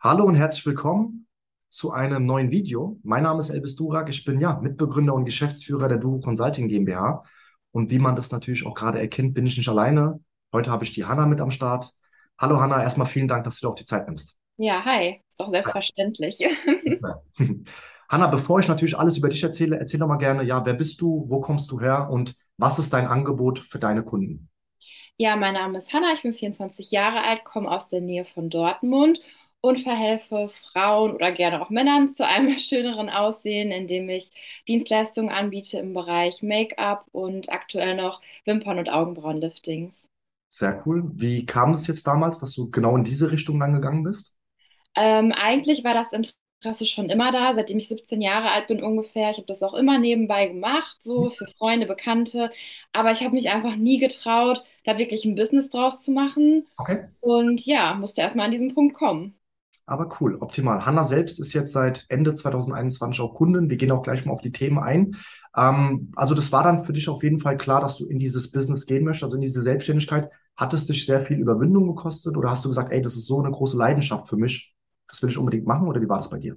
[0.00, 1.26] Hallo und herzlich willkommen
[1.68, 3.00] zu einem neuen Video.
[3.02, 4.08] Mein Name ist Elvis Durak.
[4.08, 7.24] Ich bin ja Mitbegründer und Geschäftsführer der Duro Consulting GmbH.
[7.72, 10.20] Und wie man das natürlich auch gerade erkennt, bin ich nicht alleine.
[10.52, 11.90] Heute habe ich die Hanna mit am Start.
[12.38, 14.36] Hallo Hanna, erstmal vielen Dank, dass du dir auch die Zeit nimmst.
[14.56, 15.20] Ja, hi.
[15.32, 16.38] Ist auch selbstverständlich.
[18.08, 21.00] Hanna, bevor ich natürlich alles über dich erzähle, erzähl doch mal gerne, ja, wer bist
[21.00, 24.48] du, wo kommst du her und was ist dein Angebot für deine Kunden?
[25.16, 28.48] Ja, mein Name ist Hanna, ich bin 24 Jahre alt, komme aus der Nähe von
[28.48, 29.20] Dortmund
[29.60, 34.30] und verhelfe Frauen oder gerne auch Männern zu einem schöneren Aussehen, indem ich
[34.68, 40.08] Dienstleistungen anbiete im Bereich Make-up und aktuell noch Wimpern- und Augenbrauenliftings.
[40.50, 41.04] Sehr cool.
[41.14, 44.36] Wie kam es jetzt damals, dass du genau in diese Richtung dann gegangen bist?
[44.96, 49.30] Ähm, eigentlich war das Interesse schon immer da, seitdem ich 17 Jahre alt bin ungefähr.
[49.30, 52.50] Ich habe das auch immer nebenbei gemacht, so für Freunde, Bekannte.
[52.92, 56.66] Aber ich habe mich einfach nie getraut, da wirklich ein Business draus zu machen.
[56.80, 57.08] Okay.
[57.20, 59.37] Und ja, musste erstmal an diesen Punkt kommen.
[59.88, 60.84] Aber cool, optimal.
[60.84, 63.70] Hanna selbst ist jetzt seit Ende 2021 auch Kundin.
[63.70, 65.16] Wir gehen auch gleich mal auf die Themen ein.
[65.56, 68.52] Ähm, also das war dann für dich auf jeden Fall klar, dass du in dieses
[68.52, 70.30] Business gehen möchtest, also in diese Selbstständigkeit.
[70.56, 73.40] Hat es dich sehr viel Überwindung gekostet oder hast du gesagt, ey, das ist so
[73.40, 74.74] eine große Leidenschaft für mich,
[75.08, 76.56] das will ich unbedingt machen oder wie war das bei dir?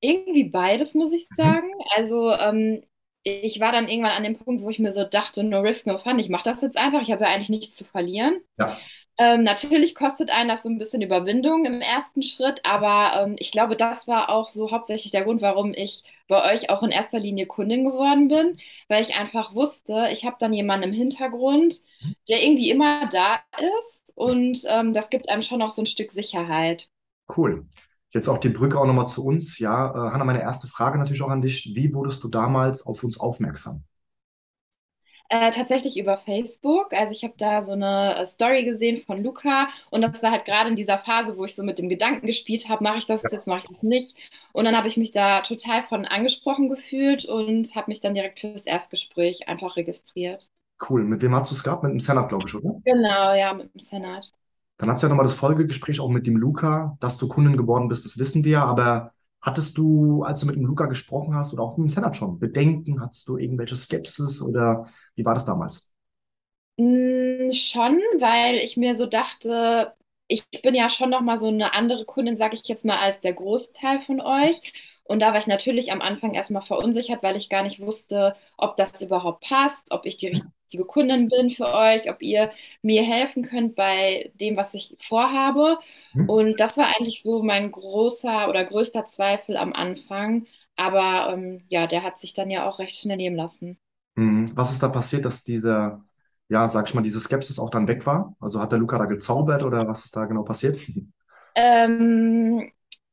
[0.00, 1.30] Irgendwie beides, muss ich Mhm.
[1.34, 1.68] sagen.
[1.96, 2.80] Also ähm,
[3.22, 5.98] ich war dann irgendwann an dem Punkt, wo ich mir so dachte, no risk, no
[5.98, 7.02] fun, ich mache das jetzt einfach.
[7.02, 8.40] Ich habe ja eigentlich nichts zu verlieren.
[8.58, 8.90] Ja,
[9.20, 13.52] Ähm, natürlich kostet einen das so ein bisschen Überwindung im ersten Schritt, aber ähm, ich
[13.52, 17.18] glaube, das war auch so hauptsächlich der Grund, warum ich bei euch auch in erster
[17.20, 18.56] Linie Kundin geworden bin,
[18.88, 21.82] weil ich einfach wusste, ich habe dann jemanden im Hintergrund,
[22.30, 23.40] der irgendwie immer da
[23.82, 26.90] ist und ähm, das gibt einem schon auch so ein Stück Sicherheit.
[27.36, 27.66] cool.
[28.12, 29.58] Jetzt auch die Brücke auch nochmal zu uns.
[29.58, 31.72] Ja, äh, Hanna, meine erste Frage natürlich auch an dich.
[31.74, 33.84] Wie wurdest du damals auf uns aufmerksam?
[35.32, 36.92] Äh, tatsächlich über Facebook.
[36.92, 40.44] Also ich habe da so eine äh, Story gesehen von Luca und das war halt
[40.44, 43.22] gerade in dieser Phase, wo ich so mit dem Gedanken gespielt habe, mache ich das
[43.22, 43.30] Ja.
[43.30, 44.16] jetzt, mache ich das nicht.
[44.52, 48.40] Und dann habe ich mich da total von angesprochen gefühlt und habe mich dann direkt
[48.40, 50.50] fürs Erstgespräch einfach registriert.
[50.80, 51.04] Cool.
[51.04, 51.84] Mit wem hast du es gehabt?
[51.84, 52.82] Mit dem Senat, glaube ich, oder?
[52.84, 54.30] Genau, ja, mit dem Senat.
[54.78, 57.88] Dann hast du ja nochmal das Folgegespräch auch mit dem Luca, dass du Kundin geworden
[57.88, 58.62] bist, das wissen wir.
[58.62, 59.12] Aber
[59.42, 62.38] hattest du, als du mit dem Luca gesprochen hast oder auch mit dem Senat schon,
[62.38, 63.00] Bedenken?
[63.02, 65.94] Hattest du irgendwelche Skepsis oder wie war das damals?
[66.76, 69.94] Mm, schon, weil ich mir so dachte,
[70.28, 73.20] ich bin ja schon noch mal so eine andere Kundin, sage ich jetzt mal, als
[73.20, 74.72] der Großteil von euch.
[75.04, 78.76] Und da war ich natürlich am Anfang erstmal verunsichert, weil ich gar nicht wusste, ob
[78.76, 83.42] das überhaupt passt, ob ich die richtige Kundin bin für euch, ob ihr mir helfen
[83.42, 85.78] könnt bei dem, was ich vorhabe.
[86.12, 86.28] Hm?
[86.28, 90.46] Und das war eigentlich so mein großer oder größter Zweifel am Anfang.
[90.76, 93.78] Aber ähm, ja, der hat sich dann ja auch recht schnell nehmen lassen.
[94.20, 94.52] Mhm.
[94.56, 96.00] Was ist da passiert, dass diese,
[96.48, 98.34] ja, sag ich mal, diese Skepsis auch dann weg war?
[98.40, 100.78] Also hat der Luca da gezaubert oder was ist da genau passiert?
[101.54, 102.70] Ähm,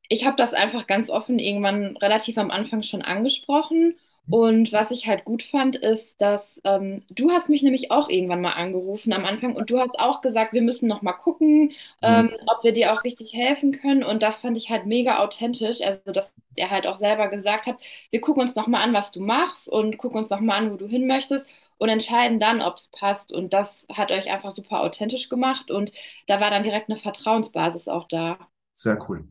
[0.09, 3.95] ich habe das einfach ganz offen irgendwann relativ am Anfang schon angesprochen.
[4.29, 8.41] Und was ich halt gut fand, ist, dass ähm, du hast mich nämlich auch irgendwann
[8.41, 12.28] mal angerufen am Anfang und du hast auch gesagt, wir müssen noch mal gucken, Mhm.
[12.28, 14.03] ähm, ob wir dir auch richtig helfen können.
[14.03, 15.81] Und das fand ich halt mega authentisch.
[15.81, 17.78] Also, dass er halt auch selber gesagt hat,
[18.09, 20.72] wir gucken uns noch mal an, was du machst und gucken uns noch mal an,
[20.72, 21.47] wo du hin möchtest
[21.78, 23.31] und entscheiden dann, ob es passt.
[23.31, 25.91] Und das hat euch einfach super authentisch gemacht und
[26.28, 28.38] da war dann direkt eine Vertrauensbasis auch da.
[28.73, 29.28] Sehr cool.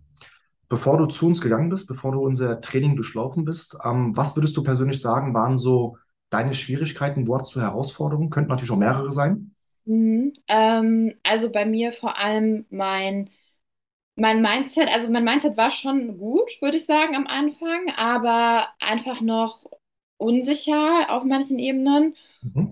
[0.69, 4.57] Bevor du zu uns gegangen bist, bevor du unser Training durchlaufen bist, ähm, was würdest
[4.57, 5.97] du persönlich sagen, waren so
[6.31, 8.31] deine Schwierigkeiten, wo hattest du Herausforderungen?
[8.31, 9.55] Könnten natürlich auch mehrere sein.
[9.85, 10.33] Mhm.
[10.49, 13.31] Ähm, also bei mir vor allem mein,
[14.17, 19.21] mein Mindset, also mein Mindset war schon gut, würde ich sagen, am Anfang, aber einfach
[19.21, 19.67] noch
[20.17, 22.17] unsicher auf manchen Ebenen.
[22.43, 22.67] Mhm.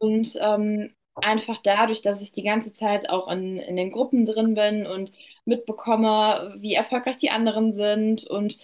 [0.00, 4.54] Und ähm, einfach dadurch, dass ich die ganze Zeit auch in, in den Gruppen drin
[4.54, 5.12] bin und
[5.44, 8.58] mitbekomme, wie erfolgreich die anderen sind und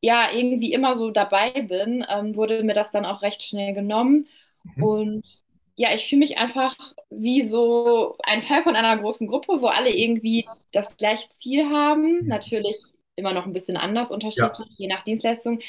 [0.00, 4.28] ja, irgendwie immer so dabei bin, ähm, wurde mir das dann auch recht schnell genommen.
[4.76, 4.82] Mhm.
[4.84, 5.44] Und
[5.78, 6.76] ja, ich fühle mich einfach
[7.10, 12.26] wie so ein Teil von einer großen Gruppe, wo alle irgendwie das gleiche Ziel haben.
[12.28, 14.50] Natürlich immer noch ein bisschen anders, Ja.
[14.50, 15.60] unterschiedlich, je nach Dienstleistung.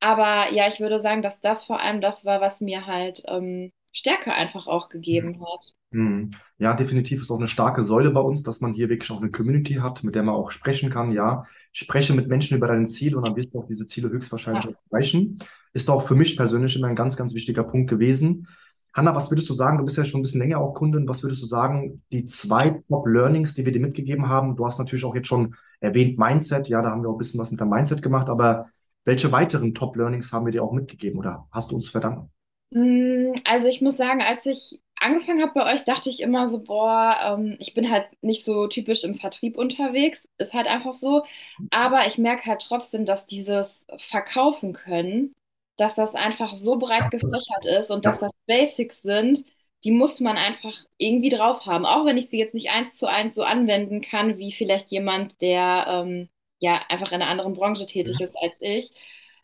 [0.00, 3.72] Aber ja, ich würde sagen, dass das vor allem das war, was mir halt ähm,
[3.92, 5.74] Stärke einfach auch gegeben hat.
[5.90, 6.30] Mhm.
[6.58, 9.30] Ja, definitiv ist auch eine starke Säule bei uns, dass man hier wirklich auch eine
[9.30, 11.12] Community hat, mit der man auch sprechen kann.
[11.12, 14.66] Ja, spreche mit Menschen über deine Ziele und dann wirst du auch diese Ziele höchstwahrscheinlich
[14.66, 14.72] Ja.
[14.90, 15.38] erreichen.
[15.74, 18.48] Ist auch für mich persönlich immer ein ganz, ganz wichtiger Punkt gewesen.
[18.94, 19.78] Hanna, was würdest du sagen?
[19.78, 21.08] Du bist ja schon ein bisschen länger auch Kundin.
[21.08, 24.54] Was würdest du sagen, die zwei Top-Learnings, die wir dir mitgegeben haben?
[24.56, 26.68] Du hast natürlich auch jetzt schon erwähnt Mindset.
[26.68, 28.28] Ja, da haben wir auch ein bisschen was mit dem Mindset gemacht.
[28.28, 28.68] Aber
[29.04, 32.30] welche weiteren Top-Learnings haben wir dir auch mitgegeben oder hast du uns zu verdanken?
[32.70, 36.62] Mm, Also ich muss sagen, als ich angefangen habe bei euch, dachte ich immer so,
[36.62, 41.24] boah, ähm, ich bin halt nicht so typisch im Vertrieb unterwegs, ist halt einfach so.
[41.70, 45.32] Aber ich merke halt trotzdem, dass dieses Verkaufen können,
[45.76, 49.44] dass das einfach so breit gefächert ist und dass das Basics sind,
[49.84, 51.86] die muss man einfach irgendwie drauf haben.
[51.86, 55.40] Auch wenn ich sie jetzt nicht eins zu eins so anwenden kann, wie vielleicht jemand,
[55.42, 56.28] der ähm,
[56.60, 58.20] ja einfach in einer anderen Branche tätig Mhm.
[58.20, 58.90] ist als ich,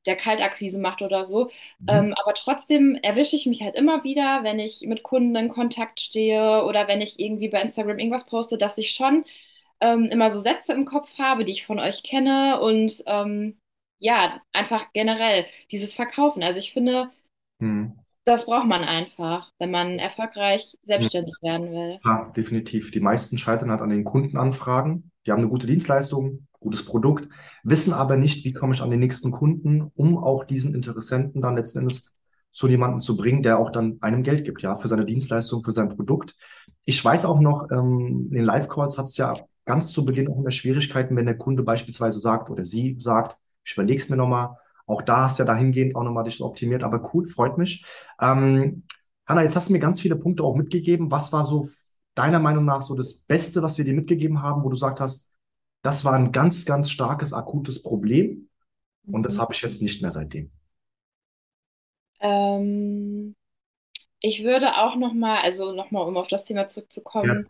[0.06, 1.50] der Kaltakquise macht oder so.
[1.80, 1.88] Mhm.
[1.88, 6.00] Ähm, aber trotzdem erwische ich mich halt immer wieder, wenn ich mit Kunden in Kontakt
[6.00, 9.24] stehe oder wenn ich irgendwie bei Instagram irgendwas poste, dass ich schon
[9.80, 13.58] ähm, immer so Sätze im Kopf habe, die ich von euch kenne und ähm,
[13.98, 16.42] ja, einfach generell dieses Verkaufen.
[16.42, 17.10] Also ich finde,
[17.60, 17.98] Mhm.
[18.24, 22.00] das braucht man einfach, wenn man erfolgreich selbstständig werden will.
[22.04, 22.90] Ja, definitiv.
[22.90, 25.10] Die meisten scheitern halt an den Kundenanfragen.
[25.26, 27.28] Die haben eine gute Dienstleistung, gutes Produkt,
[27.64, 31.56] wissen aber nicht, wie komme ich an den nächsten Kunden, um auch diesen Interessenten dann
[31.56, 32.14] letzten Endes
[32.52, 35.72] zu jemandem zu bringen, der auch dann einem Geld gibt, ja, für seine Dienstleistung, für
[35.72, 36.34] sein Produkt.
[36.84, 39.34] Ich weiß auch noch, ähm, in den Live-Calls hat es ja
[39.64, 43.36] ganz zu Beginn auch immer Schwierigkeiten, wenn der Kunde beispielsweise sagt oder sie sagt,
[43.68, 44.56] ich überlege es mir nochmal.
[44.86, 47.84] Auch da hast du ja dahingehend auch nochmal dich so optimiert, aber cool, freut mich.
[48.20, 48.84] Ähm,
[49.26, 51.10] Hanna, jetzt hast du mir ganz viele Punkte auch mitgegeben.
[51.10, 51.68] Was war so
[52.14, 55.34] deiner Meinung nach so das Beste, was wir dir mitgegeben haben, wo du gesagt hast,
[55.82, 58.48] das war ein ganz, ganz starkes, akutes Problem
[59.10, 59.40] und das Mhm.
[59.40, 60.52] habe ich jetzt nicht mehr seitdem?
[62.20, 63.36] Ähm,
[64.20, 66.68] ich würde auch nochmal, also nochmal, um auf das Thema
[67.22, 67.42] Ja.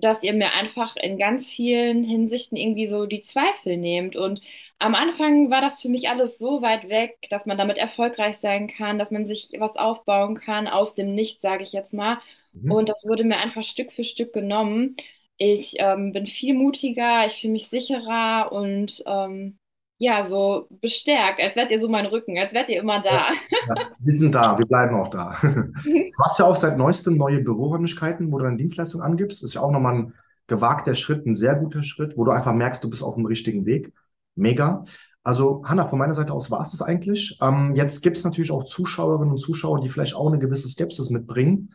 [0.00, 4.16] Dass ihr mir einfach in ganz vielen Hinsichten irgendwie so die Zweifel nehmt.
[4.16, 4.40] Und
[4.78, 8.68] am Anfang war das für mich alles so weit weg, dass man damit erfolgreich sein
[8.68, 12.18] kann, dass man sich was aufbauen kann, aus dem Nichts, sage ich jetzt mal.
[12.52, 12.72] Mhm.
[12.72, 14.96] Und das wurde mir einfach Stück für Stück genommen.
[15.36, 19.58] Ich ähm, bin viel mutiger, ich fühle mich sicherer und ähm,
[19.98, 23.30] ja, so bestärkt, als wärt ihr so mein Rücken, als wärt ihr immer da.
[23.68, 25.36] Ja, wir sind da, wir bleiben auch da.
[25.82, 29.42] Du hast ja auch seit neuestem neue Büroräumlichkeiten, wo du deine Dienstleistung angibst.
[29.42, 30.14] Das ist ja auch nochmal ein
[30.46, 33.66] gewagter Schritt, ein sehr guter Schritt, wo du einfach merkst, du bist auf dem richtigen
[33.66, 33.92] Weg.
[34.34, 34.84] Mega.
[35.22, 37.38] Also, Hanna, von meiner Seite aus war es das eigentlich.
[37.40, 41.10] Ähm, jetzt gibt es natürlich auch Zuschauerinnen und Zuschauer, die vielleicht auch eine gewisse Skepsis
[41.10, 41.74] mitbringen,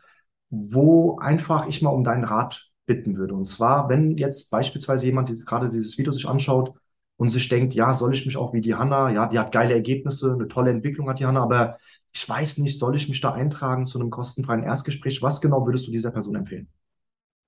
[0.50, 3.34] wo einfach ich mal um deinen Rat bitten würde.
[3.34, 6.74] Und zwar, wenn jetzt beispielsweise jemand dieses, gerade dieses Video sich anschaut
[7.16, 9.74] und sich denkt, ja, soll ich mich auch wie die Hanna, ja, die hat geile
[9.74, 11.78] Ergebnisse, eine tolle Entwicklung hat die Hanna, aber
[12.12, 15.22] ich weiß nicht, soll ich mich da eintragen zu einem kostenfreien Erstgespräch?
[15.22, 16.68] Was genau würdest du dieser Person empfehlen?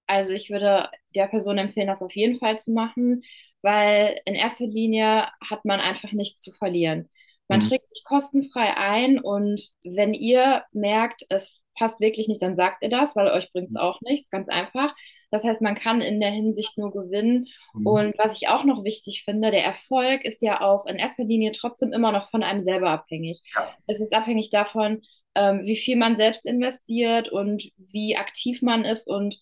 [0.06, 3.22] Also ich würde der Person empfehlen, das auf jeden Fall zu machen,
[3.62, 7.08] weil in erster Linie hat man einfach nichts zu verlieren.
[7.48, 7.68] Man Mhm.
[7.68, 12.90] trägt sich kostenfrei ein und wenn ihr merkt, es passt wirklich nicht, dann sagt ihr
[12.90, 14.94] das, weil euch bringt es auch nichts, ganz einfach.
[15.30, 17.46] Das heißt, man kann in der Hinsicht nur gewinnen.
[17.74, 17.84] Mhm.
[17.84, 21.52] Und was ich auch noch wichtig finde, der Erfolg ist ja auch in erster Linie
[21.52, 23.42] trotzdem immer noch von einem selber abhängig.
[23.54, 25.02] Ja, Es ist abhängig davon,
[25.34, 29.38] ähm, wie viel man selbst investiert und wie aktiv man ist und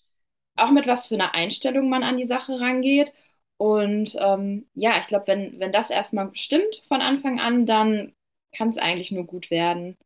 [0.57, 3.13] auch mit was für einer Einstellung man an die Sache rangeht.
[3.57, 8.13] Und ähm, ja, ich glaube, wenn, wenn das erstmal stimmt von Anfang an, dann
[8.57, 9.97] kann es eigentlich nur gut werden.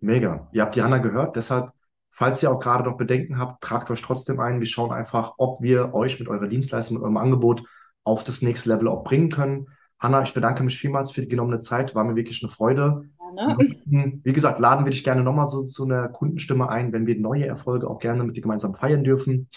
[0.00, 0.48] mega.
[0.52, 1.72] Ihr habt die Hanna gehört, deshalb,
[2.10, 4.60] falls ihr auch gerade noch Bedenken habt, tragt euch trotzdem ein.
[4.60, 7.62] Wir schauen einfach, ob wir euch mit eurer Dienstleistung, mit eurem Angebot
[8.04, 9.68] auf das nächste Level auch bringen können.
[9.98, 11.94] Hanna, ich bedanke mich vielmals für die genommene Zeit.
[11.94, 13.10] War mir wirklich eine Freude.
[13.36, 14.20] Ja, ne?
[14.24, 17.46] Wie gesagt, laden wir dich gerne nochmal so zu einer Kundenstimme ein, wenn wir neue
[17.46, 19.48] Erfolge auch gerne mit dir gemeinsam feiern dürfen.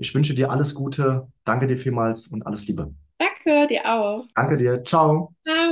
[0.00, 2.94] Ich wünsche dir alles Gute, danke dir vielmals und alles Liebe.
[3.18, 4.24] Danke, dir auch.
[4.34, 5.34] Danke dir, ciao.
[5.44, 5.69] Ciao.